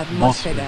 [0.00, 0.66] atmósfera.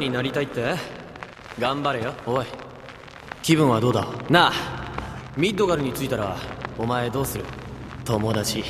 [0.00, 0.74] ーになりたいって？
[1.58, 2.14] 頑張れよ。
[2.26, 2.46] おい
[3.42, 4.06] 気分はどうだ？
[4.28, 4.52] なあ
[5.36, 6.36] ミッドガルに着いたら
[6.78, 7.44] お前どうする？
[8.04, 8.64] 友達。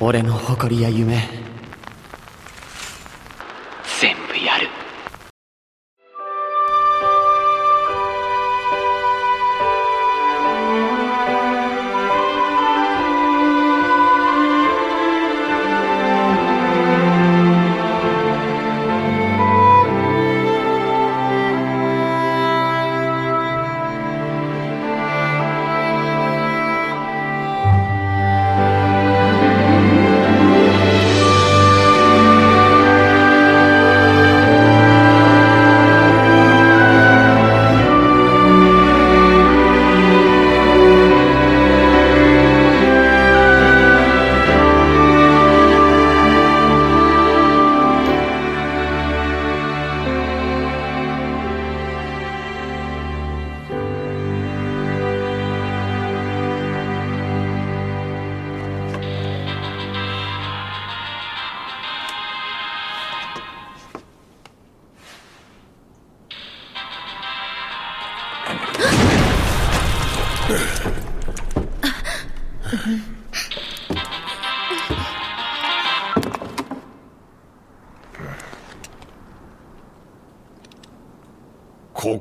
[0.00, 1.39] 俺の誇りや夢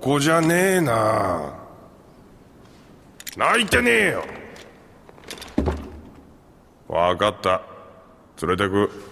[0.10, 1.54] こじゃねえな。
[3.38, 4.26] 泣いてねえよ。
[6.88, 7.62] 分かった。
[8.42, 9.09] 連れてく。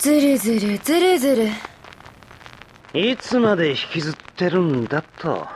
[0.00, 1.48] ずるずるずるずる
[2.94, 5.46] いつまで引きずってるんだと。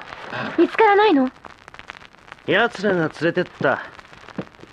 [0.58, 1.30] 見つからないの？
[2.46, 3.86] 奴らが連れてった。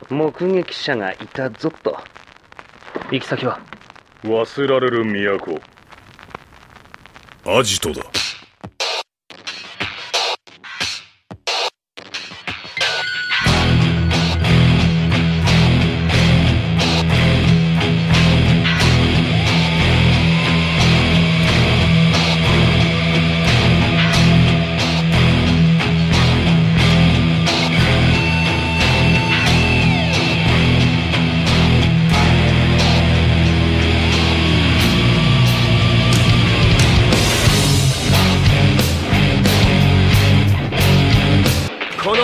[0.09, 1.97] 目撃者がいたぞと。
[3.11, 3.61] 行き先は？
[4.23, 5.61] 忘られる都。
[7.45, 8.03] アジトだ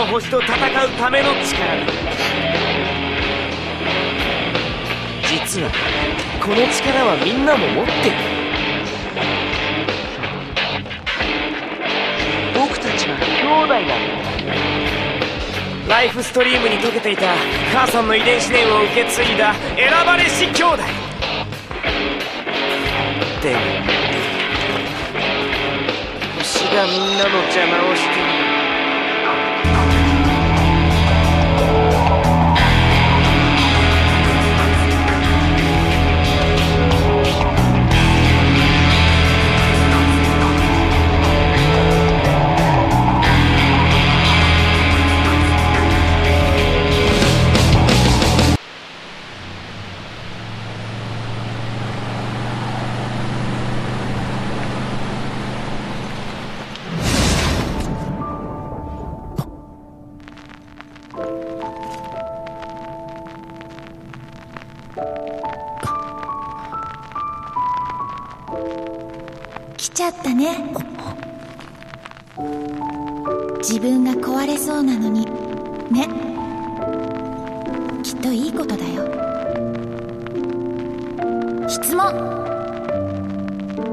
[0.10, 1.92] 星と戦うための力だ。
[5.24, 5.70] 実は
[6.42, 8.18] この力はみんなも持っている。
[12.56, 13.96] 僕たちは兄弟なんだ。
[15.90, 17.34] ライフストリームに溶けていた
[17.74, 20.78] 母さんの遺伝子伝を受け継いだ選ばれし兄弟。
[23.44, 23.60] でも
[26.40, 70.74] 星がみんなの邪魔をしてゃったね。
[73.60, 75.26] 自分が壊れそうなのに。
[75.92, 76.08] ね。
[78.04, 79.06] きっといいことだよ。
[81.68, 82.14] 質問。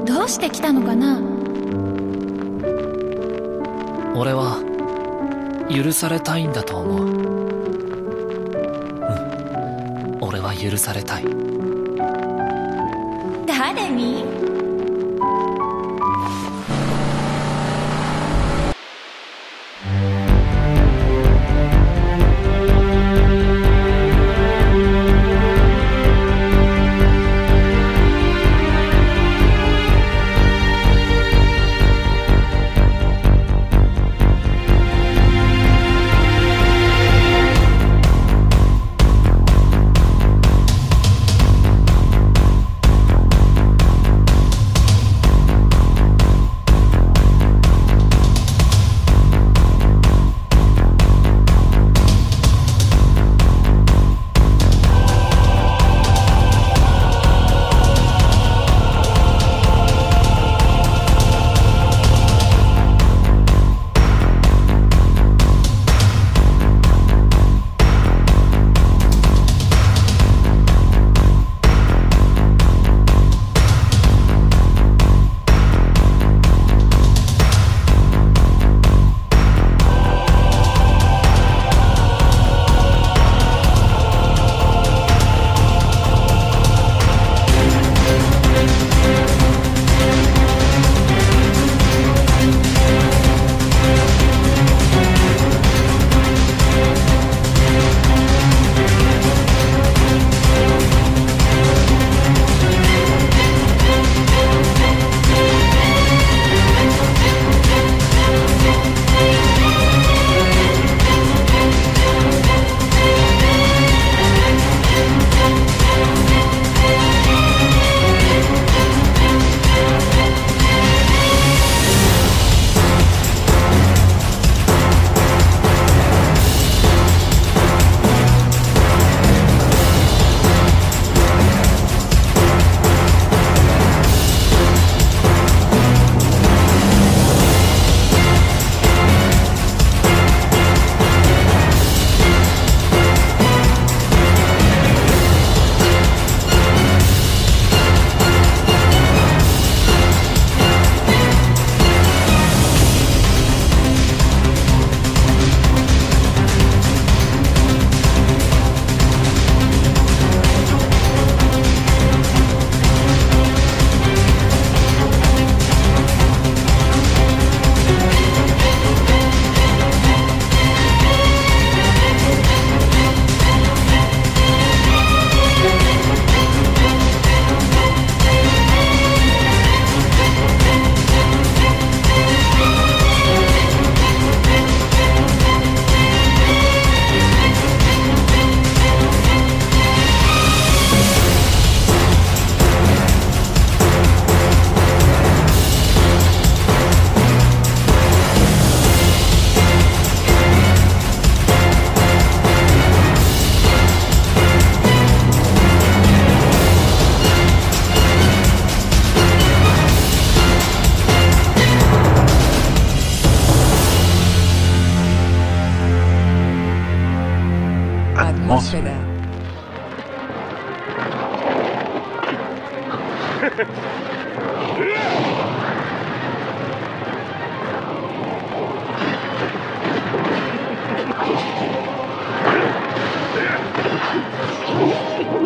[0.05, 1.19] どうして来たのかな？
[4.15, 4.63] 俺は
[5.69, 7.07] 許されたいんだと思う。
[7.07, 7.15] うん。
[10.21, 11.25] 俺は許されたい。
[13.45, 14.23] 誰に？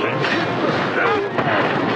[0.02, 1.89] Oh,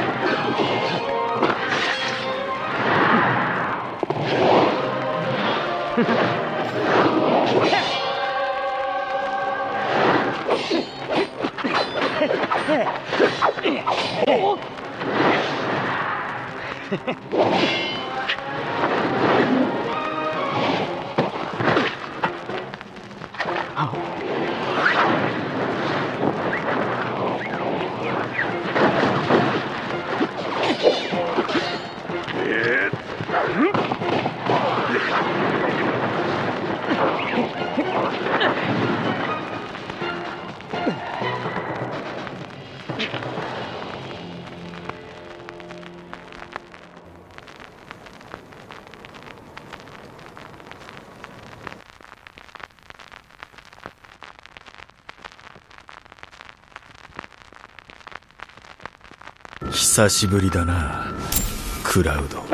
[59.73, 61.11] 久しぶりだな
[61.83, 62.52] クラウド。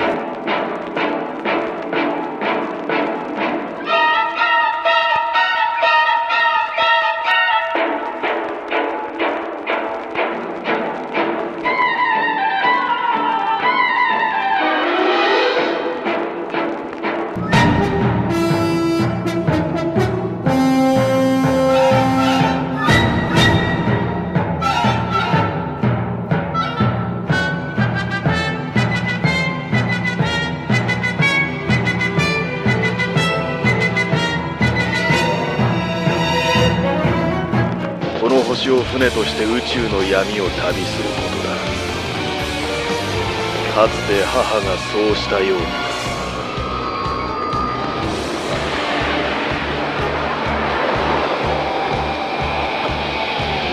[43.79, 45.63] かつて母がそうしたように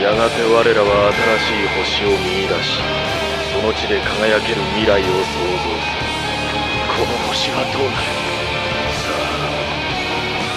[0.01, 2.79] やがて我らは新しい星を見出し
[3.53, 6.07] その地で輝ける未来を創造する。
[6.87, 7.99] この星はどうなる？
[9.03, 9.51] さあ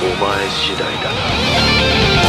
[0.04, 2.29] お前次第だな。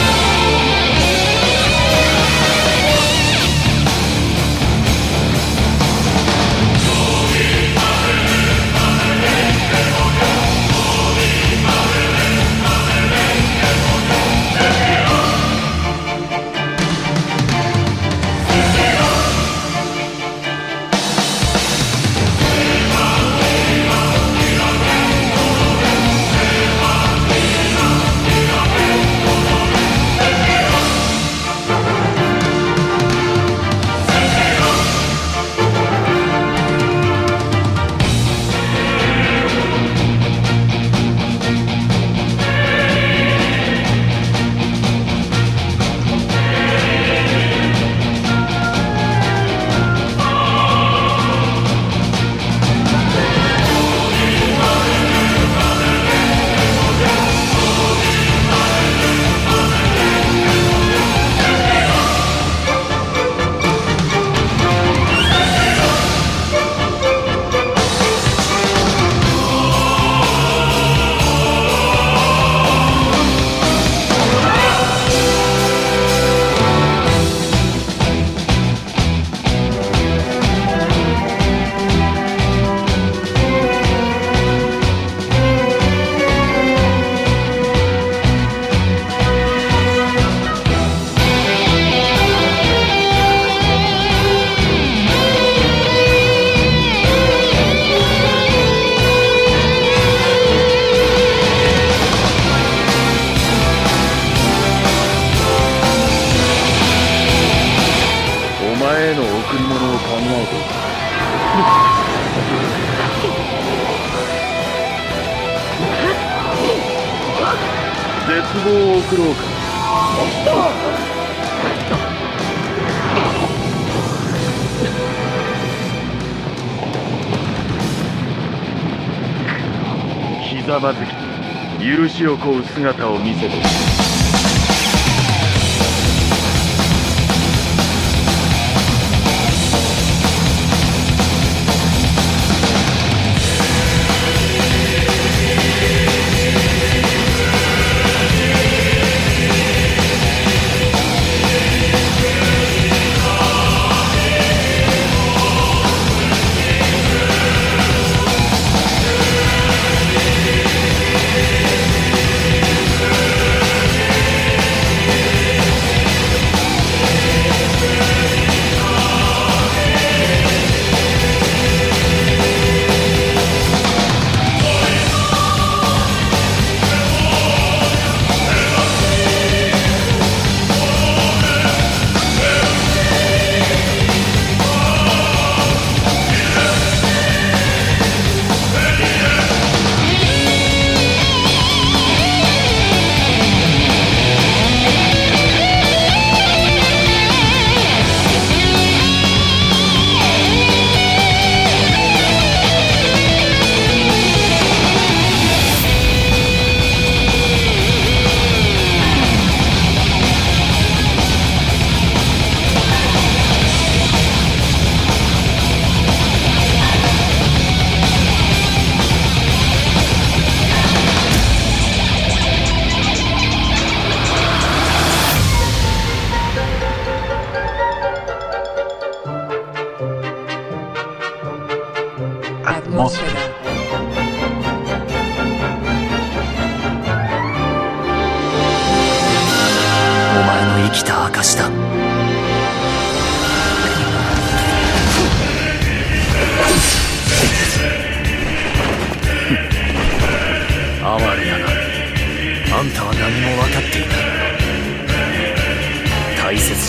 [132.49, 134.10] う姿を見せて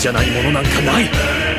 [0.02, 1.51] じゃないものなんかない。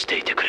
[0.00, 0.48] していてくれ。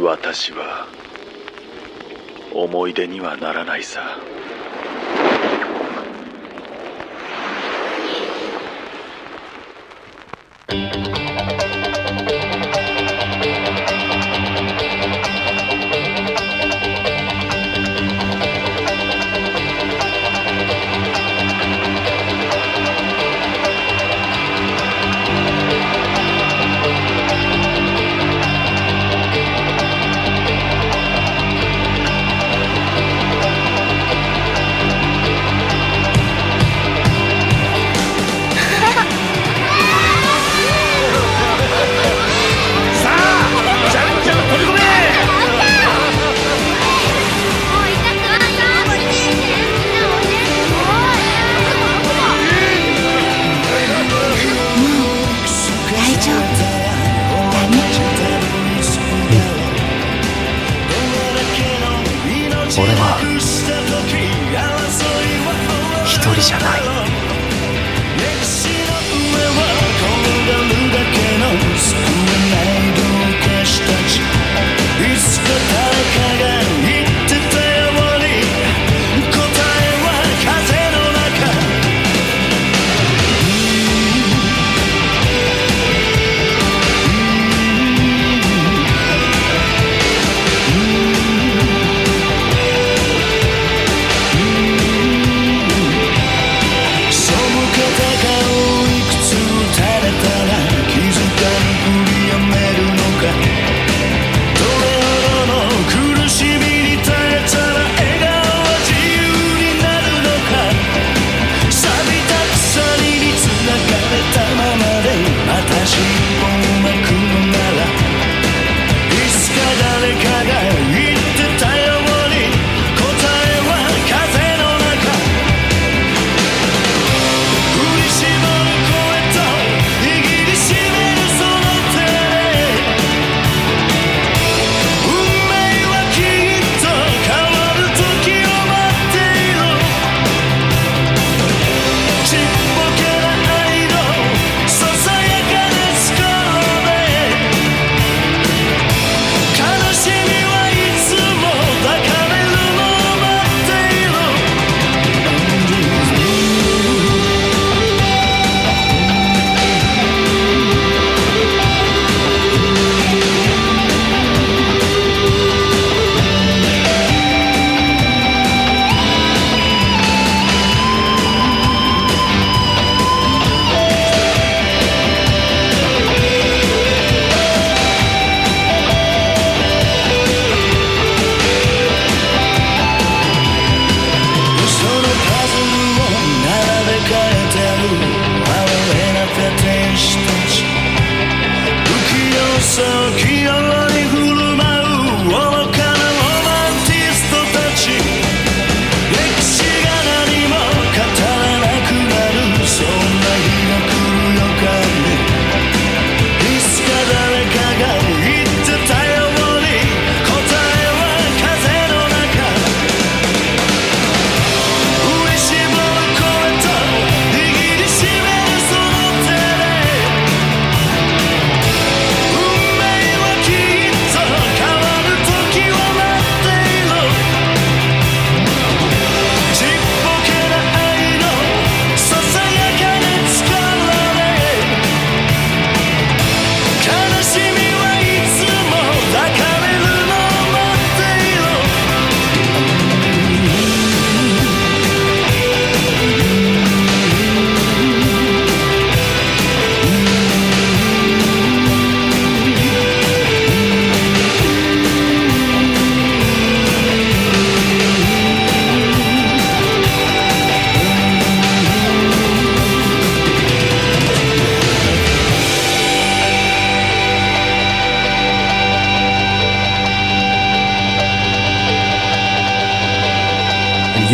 [0.00, 0.86] 私は
[2.54, 4.18] 思い出にはならないさ「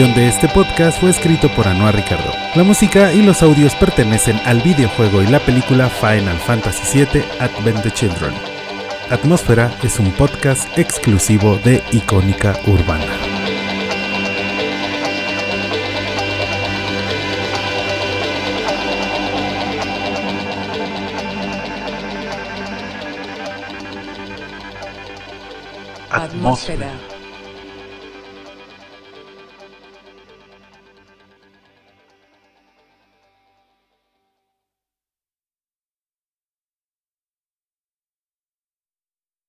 [0.07, 2.31] de este podcast fue escrito por Anoa Ricardo.
[2.55, 7.83] La música y los audios pertenecen al videojuego y la película Final Fantasy VII Advent
[7.83, 8.33] the Children.
[9.11, 13.07] Atmósfera es un podcast exclusivo de Icónica Urbana.
[26.09, 27.18] Atmósfera.